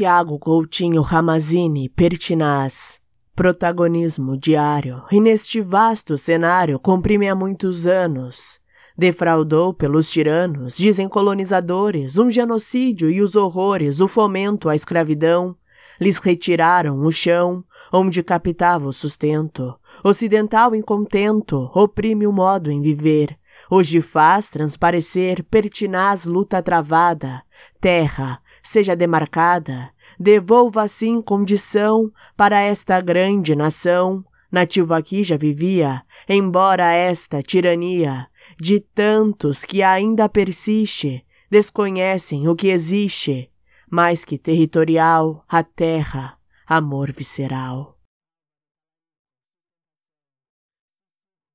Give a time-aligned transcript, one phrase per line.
[0.00, 2.98] Tiago Coutinho Ramazini, pertinaz.
[3.36, 8.58] Protagonismo diário, e neste vasto cenário comprime há muitos anos.
[8.96, 15.54] Defraudou pelos tiranos, dizem colonizadores, um genocídio e os horrores, o fomento à escravidão.
[16.00, 17.62] Lhes retiraram o chão,
[17.92, 19.74] onde captava o sustento.
[20.02, 23.36] Ocidental incontento, oprime o modo em viver.
[23.70, 27.42] Hoje faz transparecer pertinaz luta travada.
[27.78, 34.24] Terra, seja demarcada, devolva assim condição para esta grande nação.
[34.50, 38.26] Nativo aqui já vivia, embora esta tirania
[38.58, 43.50] de tantos que ainda persiste, desconhecem o que existe,
[43.90, 46.36] mais que territorial, a terra,
[46.66, 47.99] amor visceral.